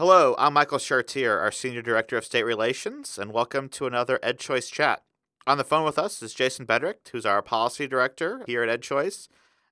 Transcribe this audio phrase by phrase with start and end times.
[0.00, 4.72] Hello, I'm Michael Chartier, our Senior Director of State Relations, and welcome to another EdChoice
[4.72, 5.02] chat.
[5.46, 9.28] On the phone with us is Jason Bedrick, who's our Policy Director here at EdChoice,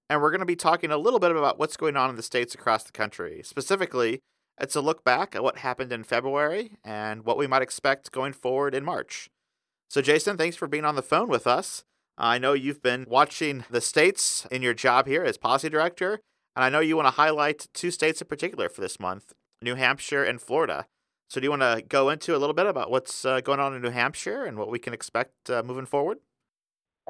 [0.07, 2.23] and we're going to be talking a little bit about what's going on in the
[2.23, 3.41] states across the country.
[3.43, 4.21] Specifically,
[4.61, 8.35] it's a look back at what happened in February and what we might expect going
[8.35, 9.31] forward in March.
[9.89, 11.85] So, Jason, thanks for being on the phone with us.
[12.19, 16.21] I know you've been watching the states in your job here as Policy Director,
[16.55, 19.75] and I know you want to highlight two states in particular for this month New
[19.75, 20.87] Hampshire and Florida.
[21.29, 23.75] So, do you want to go into a little bit about what's uh, going on
[23.75, 26.19] in New Hampshire and what we can expect uh, moving forward?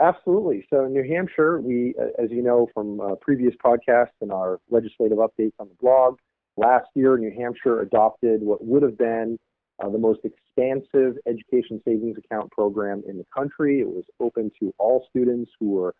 [0.00, 0.66] Absolutely.
[0.70, 5.18] So, in New Hampshire, we, as you know from uh, previous podcasts and our legislative
[5.18, 6.18] updates on the blog,
[6.56, 9.38] last year New Hampshire adopted what would have been
[9.82, 13.80] uh, the most expansive education savings account program in the country.
[13.80, 15.94] It was open to all students who were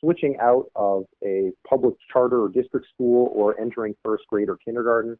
[0.00, 5.16] switching out of a public charter or district school or entering first grade or kindergarten.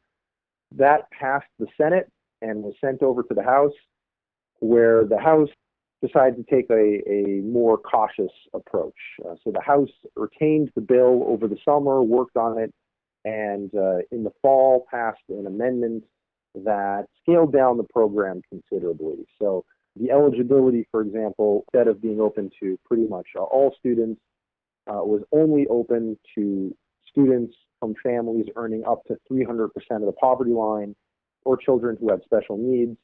[0.77, 3.73] That passed the Senate and was sent over to the House,
[4.61, 5.49] where the House
[6.05, 8.95] decided to take a, a more cautious approach.
[9.25, 12.73] Uh, so the House retained the bill over the summer, worked on it,
[13.25, 16.05] and uh, in the fall passed an amendment
[16.55, 19.25] that scaled down the program considerably.
[19.41, 19.65] So
[19.97, 24.21] the eligibility, for example, instead of being open to pretty much all students,
[24.89, 26.75] uh, was only open to
[27.13, 30.95] students from families earning up to 300% of the poverty line,
[31.45, 32.97] or children who had special needs,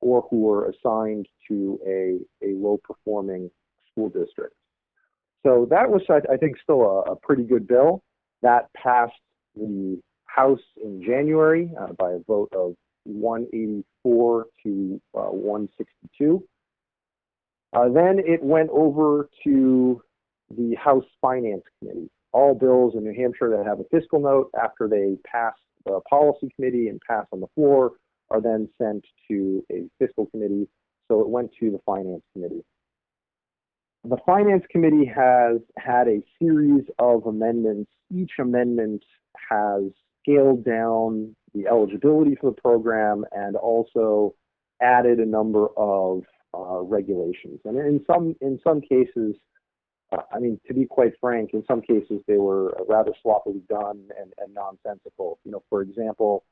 [0.00, 3.50] or who were assigned to a, a low performing
[3.90, 4.54] school district.
[5.44, 8.02] So that was, I think, still a, a pretty good bill.
[8.42, 9.14] That passed
[9.54, 16.44] the House in January uh, by a vote of 184 to uh, 162.
[17.72, 20.02] Uh, then it went over to
[20.50, 22.10] the House Finance Committee.
[22.36, 25.54] All bills in New Hampshire that have a fiscal note after they pass
[25.86, 27.92] the policy committee and pass on the floor
[28.28, 30.68] are then sent to a fiscal committee.
[31.08, 32.62] So it went to the Finance Committee.
[34.04, 37.90] The Finance Committee has had a series of amendments.
[38.14, 39.02] Each amendment
[39.48, 39.84] has
[40.20, 44.34] scaled down the eligibility for the program and also
[44.82, 46.22] added a number of
[46.52, 47.60] uh, regulations.
[47.64, 49.36] And in some in some cases,
[50.12, 54.08] uh, I mean, to be quite frank, in some cases they were rather sloppily done
[54.20, 55.38] and, and nonsensical.
[55.44, 56.44] You know, for example,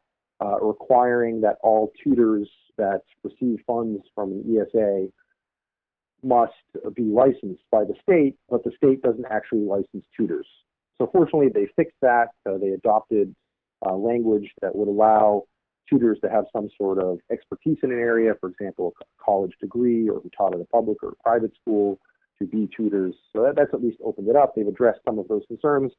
[0.44, 5.08] uh, requiring that all tutors that receive funds from an ESA
[6.24, 6.52] must
[6.94, 10.46] be licensed by the state, but the state doesn't actually license tutors.
[10.98, 12.28] So fortunately, they fixed that.
[12.48, 13.34] Uh, they adopted
[13.86, 15.44] uh, language that would allow
[15.88, 20.08] tutors to have some sort of expertise in an area, for example, a college degree
[20.08, 22.00] or who taught at a public or private school
[22.40, 23.14] to be tutors.
[23.32, 24.54] So that, that's at least opened it up.
[24.54, 25.92] They've addressed some of those concerns,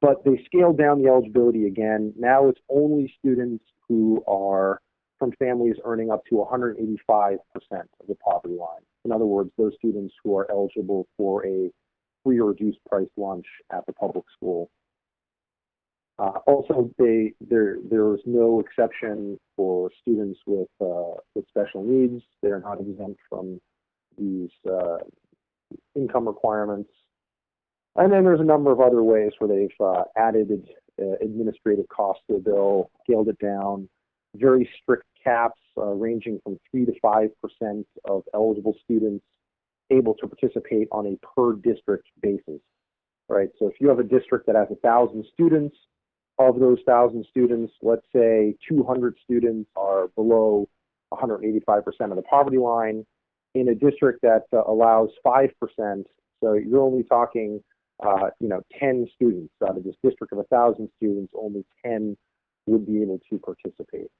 [0.00, 2.12] but they scaled down the eligibility again.
[2.18, 4.80] Now it's only students who are
[5.18, 7.38] from families earning up to 185%
[8.00, 8.82] of the poverty line.
[9.04, 11.70] In other words, those students who are eligible for a
[12.24, 14.70] free or reduced price lunch at the public school.
[16.18, 22.22] Uh, also, they, there there is no exception for students with uh, with special needs.
[22.42, 23.60] They are not exempt from
[24.18, 24.98] these uh,
[25.96, 26.90] income requirements.
[27.96, 30.68] And then there's a number of other ways where they've uh, added
[31.00, 33.88] uh, administrative costs to the bill, scaled it down,
[34.34, 39.24] very strict caps uh, ranging from three to five percent of eligible students
[39.90, 42.60] able to participate on a per district basis.
[43.28, 43.48] Right.
[43.58, 45.76] So if you have a district that has a thousand students,
[46.38, 50.68] of those thousand students, let's say 200 students are below
[51.12, 51.56] 185%
[52.10, 53.06] of the poverty line.
[53.56, 55.48] In a district that uh, allows 5%,
[56.42, 57.62] so you're only talking,
[58.04, 62.18] uh, you know, 10 students out of this district of 1,000 students, only 10
[62.66, 64.10] would be able to participate.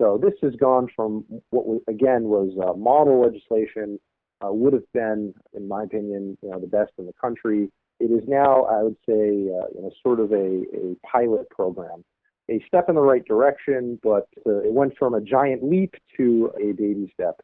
[0.00, 4.00] So this has gone from what was, again was uh, model legislation,
[4.44, 8.10] uh, would have been, in my opinion, you know, the best in the country it
[8.10, 12.02] is now, I would say, uh, you know, sort of a, a pilot program.
[12.50, 16.50] A step in the right direction, but uh, it went from a giant leap to
[16.58, 17.40] a baby step.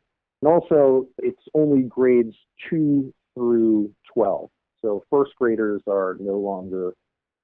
[0.46, 2.36] And also, it's only grades
[2.70, 4.48] 2 through 12.
[4.80, 6.94] So first graders are no longer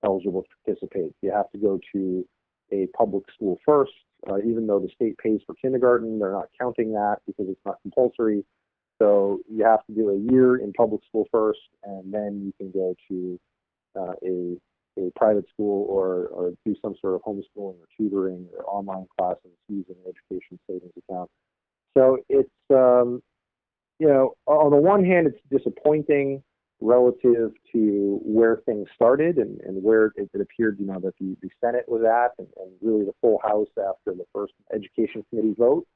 [0.05, 1.13] eligible to participate.
[1.21, 2.25] You have to go to
[2.71, 3.91] a public school first.
[4.31, 7.83] Uh, even though the state pays for kindergarten, they're not counting that because it's not
[7.83, 8.45] compulsory.
[9.01, 12.71] So you have to do a year in public school first, and then you can
[12.71, 13.41] go to
[13.99, 14.57] uh, a
[14.99, 19.51] a private school or, or do some sort of homeschooling or tutoring or online classes
[19.67, 21.31] using an education savings account.
[21.97, 23.23] So it's um,
[23.99, 26.43] you know on the one hand it's disappointing
[26.83, 31.37] relative to where things started and, and where it, it, appeared, you know, that the,
[31.41, 35.55] the Senate was at and, and really the full House after the first Education Committee
[35.57, 35.87] vote.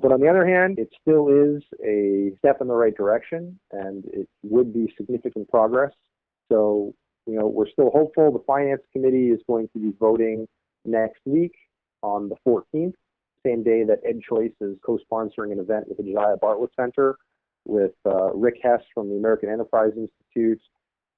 [0.00, 4.04] But on the other hand, it still is a step in the right direction and
[4.06, 5.92] it would be significant progress.
[6.50, 6.94] So,
[7.26, 8.32] you know, we're still hopeful.
[8.32, 10.48] The Finance Committee is going to be voting
[10.84, 11.54] next week
[12.02, 12.94] on the 14th,
[13.44, 17.16] same day that EdChoice is co sponsoring an event with the Josiah Bartlett Center
[17.64, 20.60] with uh, Rick Hess from the American Enterprise Institute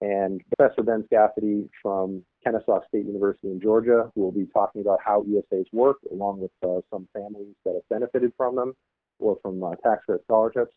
[0.01, 4.99] and Professor Ben Scafidi from Kennesaw State University in Georgia, who will be talking about
[5.05, 8.75] how ESAs work, along with uh, some families that have benefited from them
[9.19, 10.75] or from uh, tax credit scholarships.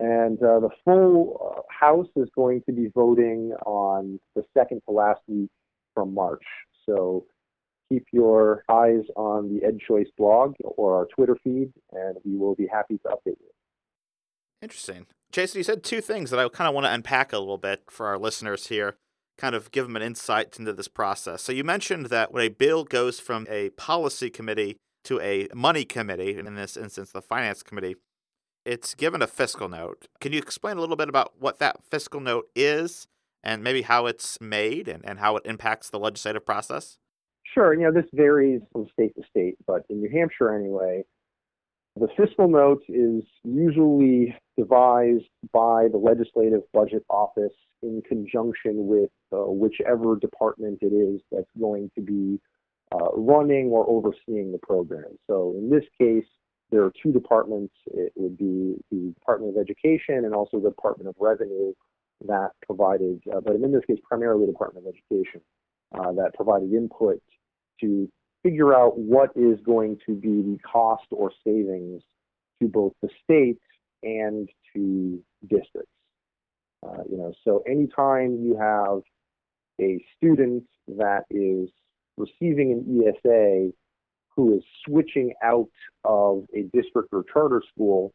[0.00, 4.94] And uh, the full uh, House is going to be voting on the second to
[4.94, 5.50] last week
[5.94, 6.42] from March.
[6.86, 7.26] So
[7.88, 12.66] keep your eyes on the EdChoice blog or our Twitter feed, and we will be
[12.66, 13.50] happy to update you.
[14.60, 15.06] Interesting.
[15.30, 17.82] Jason, you said two things that I kind of want to unpack a little bit
[17.88, 18.96] for our listeners here,
[19.36, 21.42] kind of give them an insight into this process.
[21.42, 25.84] So you mentioned that when a bill goes from a policy committee to a money
[25.84, 27.96] committee, in this instance, the finance committee,
[28.64, 30.08] it's given a fiscal note.
[30.20, 33.06] Can you explain a little bit about what that fiscal note is
[33.42, 36.98] and maybe how it's made and, and how it impacts the legislative process?
[37.54, 37.72] Sure.
[37.74, 41.04] You know, this varies from state to state, but in New Hampshire anyway,
[41.96, 49.50] the fiscal note is usually devised by the legislative budget office in conjunction with uh,
[49.50, 52.40] whichever department it is that's going to be
[52.92, 55.18] uh, running or overseeing the program.
[55.26, 56.28] So in this case,
[56.70, 57.74] there are two departments.
[57.86, 61.72] It would be the Department of Education and also the Department of Revenue
[62.26, 65.40] that provided, uh, but in this case, primarily the Department of Education
[65.94, 67.22] uh, that provided input
[67.80, 68.08] to
[68.42, 72.02] figure out what is going to be the cost or savings
[72.60, 73.58] to both the state
[74.02, 75.90] and to districts.
[76.86, 79.00] Uh, you know, so anytime you have
[79.80, 81.68] a student that is
[82.16, 83.72] receiving an ESA
[84.36, 85.68] who is switching out
[86.04, 88.12] of a district or charter school,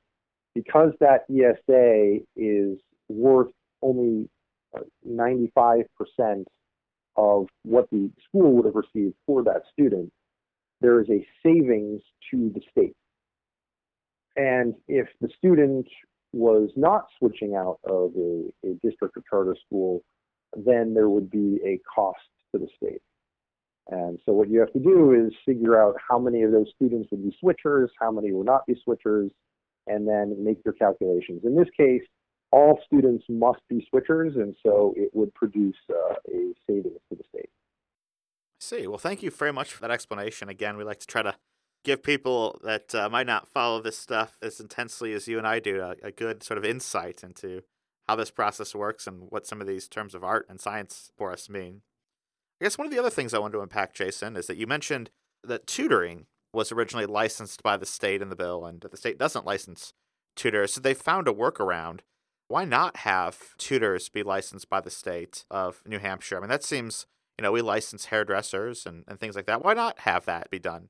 [0.56, 2.78] because that ESA is
[3.10, 3.52] worth
[3.82, 4.30] only
[5.08, 6.36] 95% uh,
[7.16, 10.12] of what the school would have received for that student,
[10.82, 12.02] there is a savings
[12.32, 12.96] to the state.
[14.36, 15.88] And if the student
[16.34, 20.04] was not switching out of a, a district or charter school,
[20.56, 22.20] then there would be a cost
[22.54, 23.02] to the state.
[23.90, 27.10] And so what you have to do is figure out how many of those students
[27.12, 29.30] would be switchers, how many would not be switchers,
[29.88, 31.42] and then make your calculations.
[31.44, 32.02] In this case,
[32.54, 37.24] all students must be switchers, and so it would produce uh, a savings to the
[37.28, 37.50] state.
[37.50, 38.88] I see.
[38.88, 40.50] Well, thank you very much for that explanation.
[40.50, 41.36] Again, we like to try to
[41.84, 45.60] give people that uh, might not follow this stuff as intensely as you and I
[45.60, 47.64] do a, a, good sort of insight into
[48.08, 51.32] how this process works and what some of these terms of art and science for
[51.34, 51.82] us mean.
[52.62, 54.68] I guess one of the other things I wanted to unpack, Jason, is that you
[54.68, 55.10] mentioned
[55.44, 59.46] that tutoring was originally licensed by the state in the bill, and the state doesn't
[59.46, 59.92] license
[60.36, 60.74] tutors.
[60.74, 62.02] So they found a workaround
[62.54, 66.38] why not have tutors be licensed by the state of New Hampshire?
[66.38, 67.08] I mean, that seems,
[67.40, 69.66] you know, we license hairdressers and, and things like that.
[69.66, 70.90] Why not have that be done?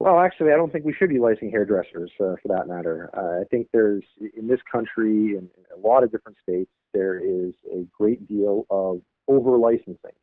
[0.00, 3.08] Well, actually, I don't think we should be licensing hairdressers uh, for that matter.
[3.16, 4.02] Uh, I think there's,
[4.36, 9.00] in this country, in a lot of different states, there is a great deal of
[9.28, 10.18] over licensing.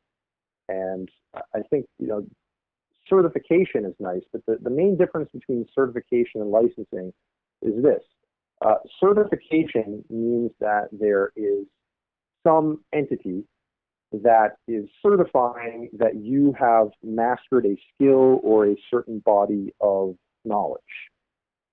[0.68, 2.26] And I think, you know,
[3.10, 7.14] certification is nice, but the, the main difference between certification and licensing
[7.62, 8.04] is this
[8.66, 11.66] uh, certification means that there is
[12.46, 13.44] some entity
[14.12, 20.82] that is certifying that you have mastered a skill or a certain body of knowledge.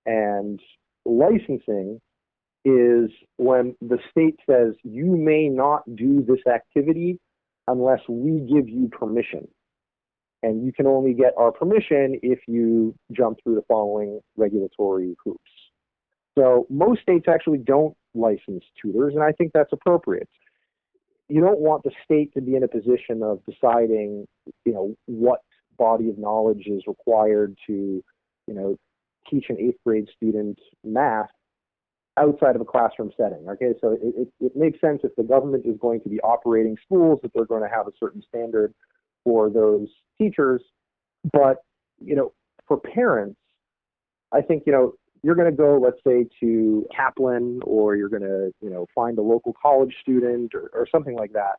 [0.04, 0.60] And
[1.04, 2.00] licensing
[2.64, 7.20] is when the state says you may not do this activity
[7.68, 9.46] unless we give you permission.
[10.42, 15.40] And you can only get our permission if you jump through the following regulatory hoops.
[16.36, 20.28] So most states actually don't license tutors, and I think that's appropriate.
[21.28, 24.26] You don't want the state to be in a position of deciding,
[24.64, 25.40] you know, what
[25.78, 28.04] body of knowledge is required to,
[28.46, 28.76] you know,
[29.30, 31.30] teach an eighth grade student math
[32.16, 33.46] outside of a classroom setting.
[33.48, 36.76] Okay, so it, it, it, makes sense if the government is going to be operating
[36.84, 38.72] schools that they're going to have a certain standard
[39.24, 39.88] for those
[40.18, 40.62] teachers.
[41.32, 41.58] But
[42.04, 42.32] you know,
[42.68, 43.40] for parents,
[44.32, 44.92] I think you know
[45.24, 49.16] you're going to go, let's say, to Kaplan, or you're going to, you know, find
[49.18, 51.56] a local college student or, or something like that.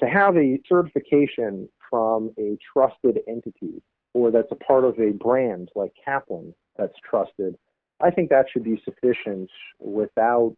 [0.00, 3.80] To have a certification from a trusted entity,
[4.12, 7.54] or that's a part of a brand like Kaplan that's trusted,
[8.02, 10.56] I think that should be sufficient without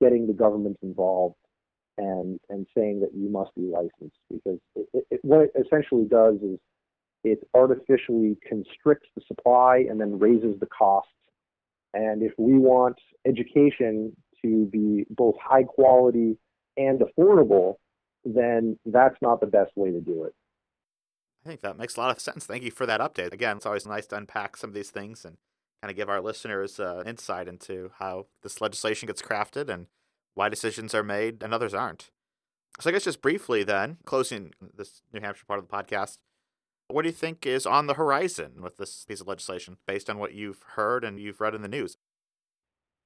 [0.00, 1.34] getting the government involved
[1.98, 6.36] and and saying that you must be licensed because it, it, what it essentially does
[6.36, 6.58] is
[7.24, 11.12] it artificially constricts the supply and then raises the costs.
[11.92, 12.96] And if we want
[13.26, 16.38] education to be both high quality
[16.76, 17.74] and affordable,
[18.24, 20.34] then that's not the best way to do it.
[21.44, 22.44] I think that makes a lot of sense.
[22.44, 23.32] Thank you for that update.
[23.32, 25.38] Again, it's always nice to unpack some of these things and
[25.82, 29.86] kind of give our listeners uh, insight into how this legislation gets crafted and
[30.34, 32.10] why decisions are made and others aren't.
[32.78, 36.18] So, I guess just briefly, then, closing this New Hampshire part of the podcast,
[36.92, 40.18] what do you think is on the horizon with this piece of legislation based on
[40.18, 41.96] what you've heard and you've read in the news?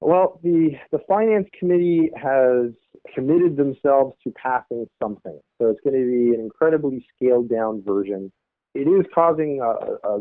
[0.00, 2.72] Well, the, the Finance Committee has
[3.14, 5.38] committed themselves to passing something.
[5.58, 8.30] So it's going to be an incredibly scaled down version.
[8.74, 10.20] It is causing a, a,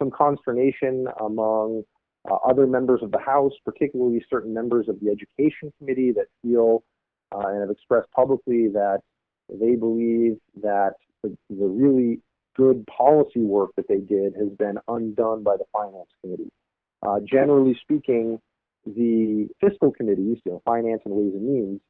[0.00, 1.82] some consternation among
[2.30, 6.84] uh, other members of the House, particularly certain members of the Education Committee that feel
[7.32, 9.00] uh, and have expressed publicly that
[9.48, 12.20] they believe that the, the really
[12.58, 16.50] good policy work that they did has been undone by the Finance Committee.
[17.06, 18.38] Uh, generally speaking,
[18.84, 21.80] the fiscal committees, you know, Finance and Ways and Means,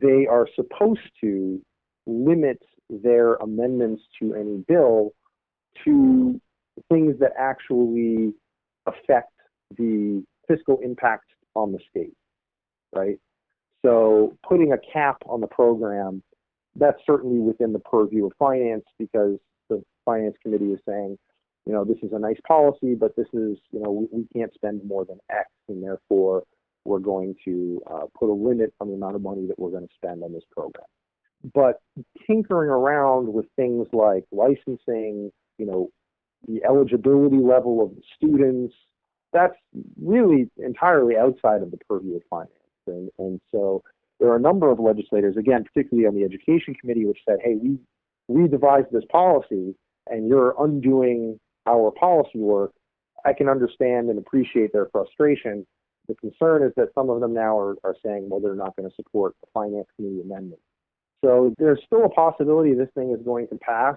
[0.00, 1.60] they are supposed to
[2.06, 5.12] limit their amendments to any bill
[5.84, 6.38] to
[6.90, 8.32] things that actually
[8.86, 9.32] affect
[9.78, 12.14] the fiscal impact on the state,
[12.94, 13.18] right?
[13.82, 16.22] So putting a cap on the program,
[16.76, 19.38] that's certainly within the purview of finance because
[20.04, 21.18] finance committee is saying,
[21.66, 24.52] you know, this is a nice policy, but this is, you know, we, we can't
[24.54, 26.44] spend more than X, and therefore
[26.84, 29.86] we're going to uh, put a limit on the amount of money that we're going
[29.86, 30.84] to spend on this program.
[31.54, 31.80] But
[32.26, 35.90] tinkering around with things like licensing, you know,
[36.46, 38.74] the eligibility level of the students,
[39.32, 39.54] that's
[40.00, 42.50] really entirely outside of the purview of finance.
[42.86, 43.82] And, and so
[44.20, 47.56] there are a number of legislators, again, particularly on the Education Committee, which said, hey,
[47.60, 47.78] we,
[48.28, 49.74] we devised this policy
[50.08, 52.72] and you're undoing our policy work.
[53.24, 55.66] I can understand and appreciate their frustration.
[56.08, 58.88] The concern is that some of them now are, are saying, well, they're not going
[58.88, 60.60] to support the Finance Committee amendment.
[61.24, 63.96] So there's still a possibility this thing is going to pass,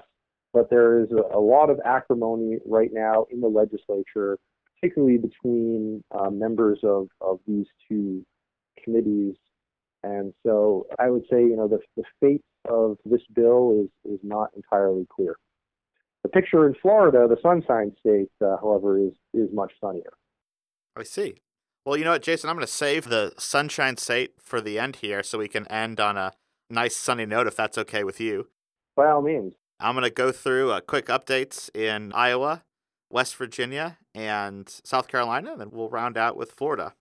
[0.53, 4.37] but there is a, a lot of acrimony right now in the legislature,
[4.79, 8.25] particularly between uh, members of, of these two
[8.81, 9.35] committees.
[10.03, 14.19] And so I would say, you know, the, the fate of this bill is, is
[14.23, 15.35] not entirely clear.
[16.27, 20.11] The picture in Florida, the Sunshine State, uh, however, is, is much sunnier.
[20.97, 21.35] I see.
[21.85, 22.49] Well, you know what, Jason?
[22.49, 26.01] I'm going to save the Sunshine State for the end here so we can end
[26.01, 26.33] on a
[26.69, 28.49] nice sunny note if that's okay with you.
[28.97, 29.53] By all means.
[29.79, 32.65] I'm going to go through a uh, quick updates in Iowa,
[33.09, 36.93] West Virginia, and South Carolina, and then we'll round out with Florida.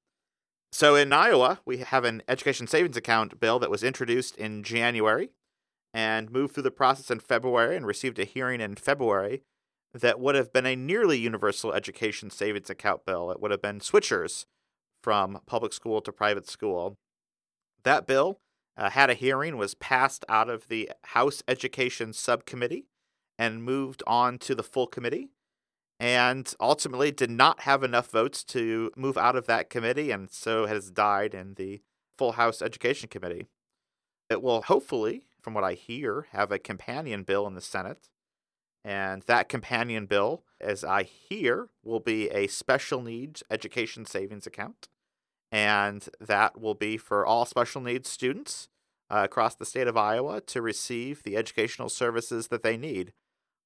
[0.71, 5.31] So in Iowa, we have an education savings account bill that was introduced in January
[5.97, 9.41] and moved through the process in February and received a hearing in February
[9.95, 13.31] that would have been a nearly universal education savings account bill.
[13.31, 14.45] It would have been switchers
[15.03, 16.99] from public school to private school.
[17.85, 18.41] That bill
[18.77, 22.85] uh, had a hearing, was passed out of the House Education Subcommittee,
[23.39, 25.31] and moved on to the full committee,
[25.99, 30.67] and ultimately did not have enough votes to move out of that committee, and so
[30.67, 31.81] has died in the
[32.19, 33.47] full House Education Committee.
[34.29, 38.09] It will hopefully, from what I hear, have a companion bill in the Senate.
[38.85, 44.89] And that companion bill, as I hear, will be a special needs education savings account
[45.53, 48.69] and that will be for all special needs students
[49.09, 53.13] uh, across the state of Iowa to receive the educational services that they need.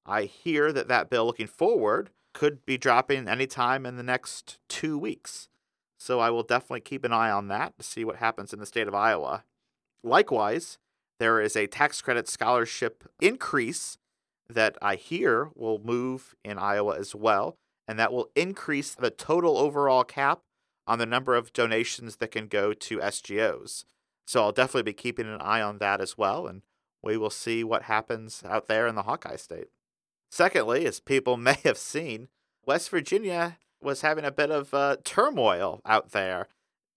[0.05, 4.99] I hear that that bill looking forward could be dropping anytime in the next two
[4.99, 5.49] weeks.
[5.97, 8.67] So I will definitely keep an eye on that to see what happens in the
[8.67, 9.45] state of Iowa.
[10.03, 10.77] Likewise,
[11.21, 13.99] there is a tax credit scholarship increase
[14.49, 19.55] that I hear will move in Iowa as well, and that will increase the total
[19.55, 20.39] overall cap
[20.87, 23.85] on the number of donations that can go to SGOs.
[24.25, 26.63] So I'll definitely be keeping an eye on that as well, and
[27.03, 29.67] we will see what happens out there in the Hawkeye State.
[30.31, 32.29] Secondly, as people may have seen,
[32.65, 36.47] West Virginia was having a bit of uh, turmoil out there.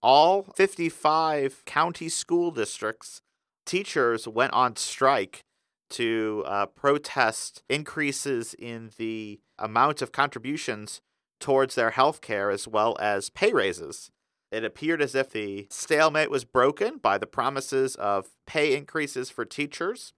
[0.03, 3.21] All 55 county school districts,
[3.65, 5.45] teachers went on strike
[5.91, 11.01] to uh, protest increases in the amount of contributions
[11.41, 14.11] towards their health care as well as pay raises.
[14.51, 19.45] It appeared as if the stalemate was broken by the promises of pay increases for
[19.45, 20.13] teachers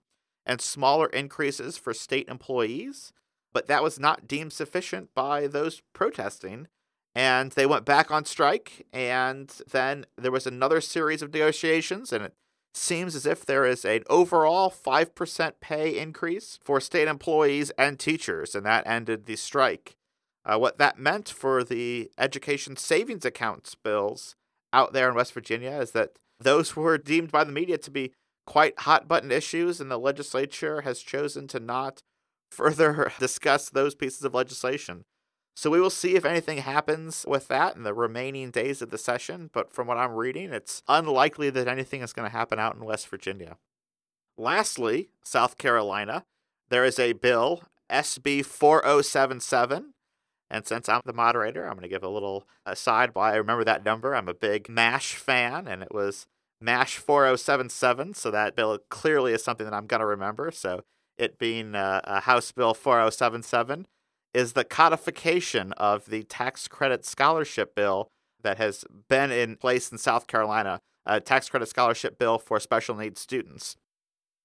[0.44, 3.12] and smaller increases for state employees,
[3.52, 6.68] but that was not deemed sufficient by those protesting.
[7.14, 12.26] And they went back on strike, and then there was another series of negotiations, and
[12.26, 12.34] it
[12.76, 18.54] seems as if there is an overall 5% pay increase for state employees and teachers,
[18.54, 19.97] and that ended the strike.
[20.45, 24.37] Uh, what that meant for the education savings accounts bills
[24.73, 28.12] out there in West Virginia is that those were deemed by the media to be
[28.47, 32.02] quite hot button issues, and the legislature has chosen to not
[32.50, 35.04] further discuss those pieces of legislation.
[35.56, 38.98] So we will see if anything happens with that in the remaining days of the
[38.98, 42.76] session, but from what I'm reading, it's unlikely that anything is going to happen out
[42.76, 43.56] in West Virginia.
[44.36, 46.26] Lastly, South Carolina,
[46.68, 49.94] there is a bill, SB 4077.
[50.50, 53.64] And since I'm the moderator, I'm going to give a little aside why I remember
[53.64, 54.14] that number.
[54.14, 56.26] I'm a big MASH fan, and it was
[56.60, 58.12] MASH 4077.
[58.12, 60.50] So that bill clearly is something that I'm going to remember.
[60.50, 60.82] So
[61.16, 63.86] it being uh, a House Bill 4077
[64.36, 68.06] is the codification of the tax credit scholarship bill
[68.42, 72.94] that has been in place in South Carolina, a tax credit scholarship bill for special
[72.94, 73.76] needs students.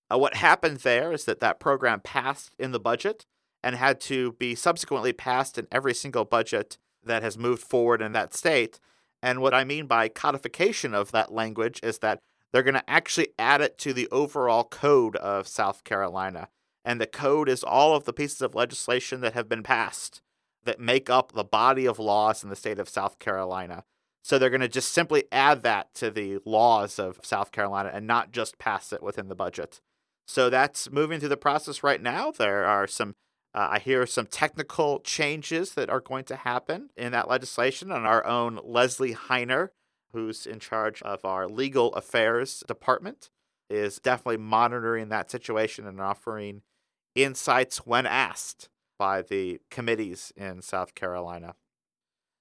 [0.10, 3.25] Uh, what happened there is that that program passed in the budget
[3.62, 8.13] and had to be subsequently passed in every single budget that has moved forward in
[8.13, 8.79] that state.
[9.21, 12.19] And what I mean by codification of that language is that
[12.53, 16.48] they're going to actually add it to the overall code of South Carolina
[16.84, 20.22] and the code is all of the pieces of legislation that have been passed
[20.64, 23.84] that make up the body of laws in the state of South Carolina.
[24.24, 28.06] So they're going to just simply add that to the laws of South Carolina and
[28.06, 29.82] not just pass it within the budget.
[30.28, 32.32] So that's moving through the process right now.
[32.32, 33.16] There are some,
[33.56, 37.92] uh, I hear some technical changes that are going to happen in that legislation.
[37.92, 39.70] And our own Leslie Hiner,
[40.14, 43.30] who's in charge of our legal affairs department,
[43.70, 46.62] is definitely monitoring that situation and offering
[47.15, 51.56] insights when asked by the committees in South Carolina.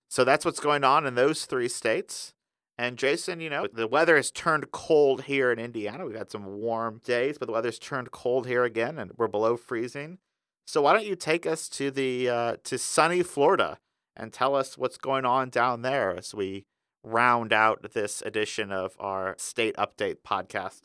[0.09, 2.35] So that's what's going on in those three states.
[2.77, 6.07] And Jason, you know, the weather has turned cold here in Indiana.
[6.07, 9.57] We've had some warm days, but the weather's turned cold here again, and we're below
[9.57, 10.19] freezing.
[10.67, 13.79] So why don't you take us to the uh, to sunny Florida
[14.17, 16.65] and tell us what's going on down there as we
[17.03, 20.83] round out this edition of our state update podcast?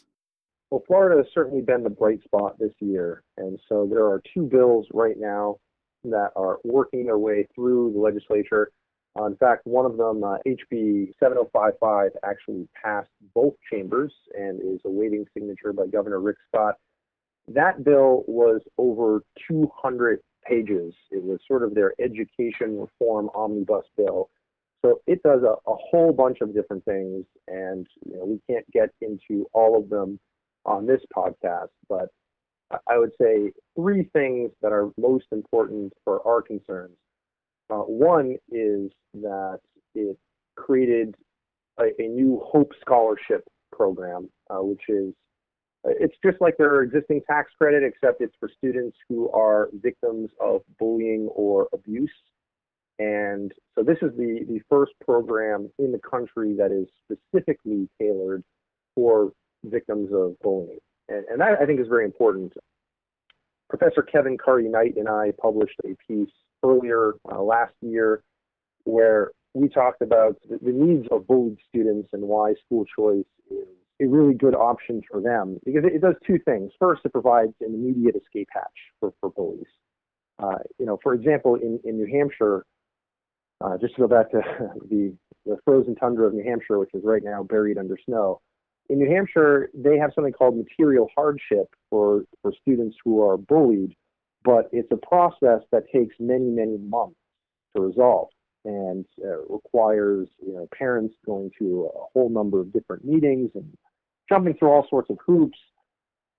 [0.72, 3.24] Well, Florida has certainly been the bright spot this year.
[3.38, 5.58] And so there are two bills right now
[6.06, 8.72] that are working their way through the legislature.
[9.18, 14.82] Uh, in fact, one of them, uh, HB 7055, actually passed both chambers and is
[14.86, 16.76] awaiting signature by Governor Rick Scott.
[17.48, 20.94] That bill was over 200 pages.
[21.12, 24.30] It was sort of their education reform omnibus bill.
[24.84, 28.70] So it does a, a whole bunch of different things, and you know, we can't
[28.72, 30.20] get into all of them
[30.66, 32.10] on this podcast, but
[32.88, 36.96] I would say three things that are most important for our concerns.
[37.70, 39.60] Uh, one is that
[39.94, 40.18] it
[40.56, 41.16] created
[41.80, 45.14] a, a new Hope Scholarship program, uh, which is
[45.86, 50.30] uh, it's just like their existing tax credit, except it's for students who are victims
[50.40, 52.12] of bullying or abuse.
[52.98, 58.44] And so this is the, the first program in the country that is specifically tailored
[58.96, 59.34] for
[59.70, 60.80] victims of bullying.
[61.10, 62.54] And, and that I think is very important.
[63.70, 66.30] Professor Kevin Currie-Knight and I published a piece
[66.64, 68.24] earlier uh, last year
[68.84, 73.68] where we talked about the, the needs of bullied students and why school choice is
[74.02, 76.72] a really good option for them because it, it does two things.
[76.80, 78.64] First, it provides an immediate escape hatch
[79.00, 79.66] for, for bullies.
[80.38, 82.66] Uh, you know, for example, in, in New Hampshire,
[83.62, 84.42] uh, just to go back to
[84.90, 88.42] the, the frozen tundra of New Hampshire, which is right now buried under snow,
[88.90, 93.96] in New Hampshire, they have something called material hardship for, for students who are bullied,
[94.44, 97.18] but it's a process that takes many, many months
[97.76, 98.30] to resolve
[98.64, 103.76] and uh, requires you know, parents going to a whole number of different meetings and
[104.30, 105.58] jumping through all sorts of hoops.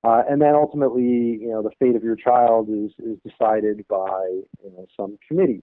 [0.05, 4.29] Uh, and then ultimately, you know, the fate of your child is, is decided by
[4.63, 5.63] you know, some committee.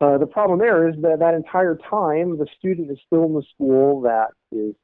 [0.00, 3.42] Uh, the problem there is that that entire time, the student is still in the
[3.54, 4.74] school that is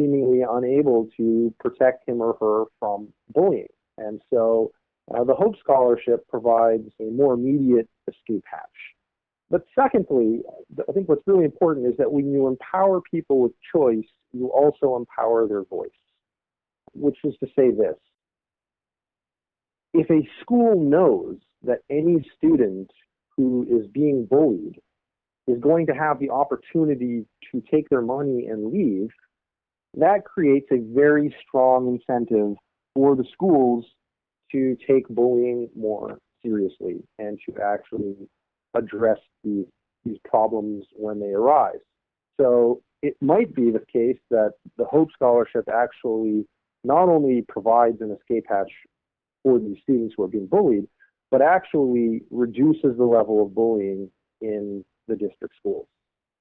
[0.00, 3.66] seemingly unable to protect him or her from bullying.
[3.98, 4.72] And so
[5.14, 8.60] uh, the Hope Scholarship provides a more immediate escape hatch.
[9.50, 10.42] But secondly,
[10.88, 14.96] I think what's really important is that when you empower people with choice, you also
[14.96, 15.90] empower their voice,
[16.92, 17.96] which is to say this.
[19.92, 22.90] If a school knows that any student
[23.36, 24.80] who is being bullied
[25.48, 29.10] is going to have the opportunity to take their money and leave,
[29.94, 32.56] that creates a very strong incentive
[32.94, 33.84] for the schools
[34.52, 38.14] to take bullying more seriously and to actually
[38.74, 39.66] address these
[40.04, 41.80] these problems when they arise.
[42.40, 46.46] So it might be the case that the Hope Scholarship actually
[46.84, 48.70] not only provides an escape hatch
[49.42, 50.86] for these students who are being bullied,
[51.30, 55.86] but actually reduces the level of bullying in the district schools.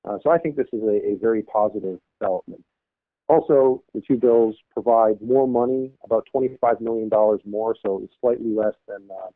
[0.08, 2.64] Uh, so I think this is a, a, very positive development.
[3.30, 7.10] Also, the two bills provide more money, about $25 million
[7.46, 9.30] more, so it's slightly less than uh,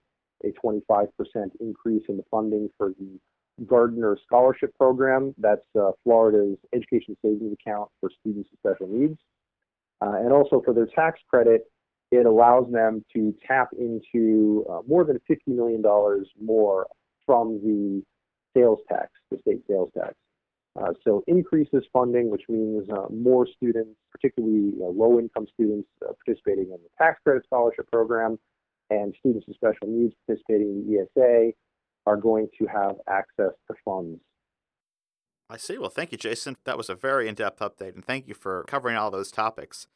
[0.43, 1.07] a 25%
[1.59, 3.19] increase in the funding for the
[3.67, 5.35] Gardiner Scholarship Program.
[5.37, 9.19] That's uh, Florida's education savings account for students with special needs.
[10.01, 11.69] Uh, and also for their tax credit,
[12.11, 15.83] it allows them to tap into uh, more than $50 million
[16.41, 16.87] more
[17.27, 18.03] from the
[18.57, 20.15] sales tax, the state sales tax.
[20.79, 26.77] Uh, so increases funding, which means uh, more students, particularly low-income students, uh, participating in
[26.81, 28.39] the tax credit scholarship program,
[28.89, 31.51] and students with special needs participating in the ESA
[32.05, 34.19] are going to have access to funds.
[35.49, 35.77] I see.
[35.77, 36.57] Well, thank you, Jason.
[36.65, 39.87] That was a very in depth update, and thank you for covering all those topics.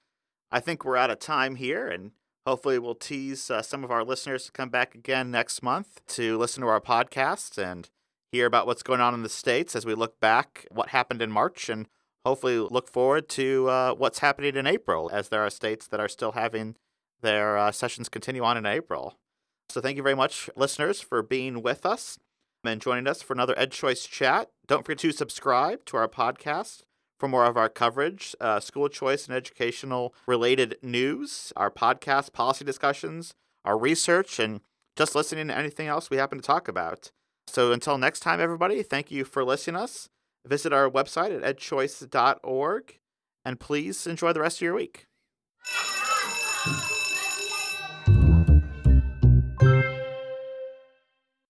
[0.51, 2.11] I think we're out of time here, and
[2.45, 6.37] hopefully, we'll tease uh, some of our listeners to come back again next month to
[6.37, 7.89] listen to our podcast and
[8.31, 11.31] hear about what's going on in the States as we look back what happened in
[11.31, 11.87] March and
[12.25, 16.09] hopefully look forward to uh, what's happening in April as there are states that are
[16.09, 16.75] still having
[17.21, 19.17] their uh, sessions continue on in April.
[19.69, 22.19] So thank you very much, listeners, for being with us
[22.63, 24.49] and joining us for another EdChoice chat.
[24.67, 26.83] Don't forget to subscribe to our podcast
[27.17, 32.63] for more of our coverage, uh, school choice and educational related news, our podcast policy
[32.63, 33.33] discussions,
[33.65, 34.61] our research, and
[34.95, 37.11] just listening to anything else we happen to talk about.
[37.47, 40.09] So until next time, everybody, thank you for listening to us.
[40.45, 42.99] Visit our website at edchoice.org
[43.43, 45.07] and please enjoy the rest of your week.